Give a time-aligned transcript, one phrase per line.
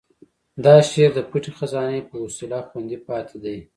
[0.65, 3.57] دا شعر د پټې خزانې په وسیله خوندي پاتې دی.